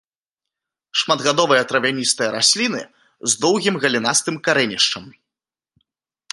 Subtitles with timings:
[1.01, 2.81] Шматгадовыя травяністыя расліны
[3.33, 5.05] з доўгім галінастым карэнішчам.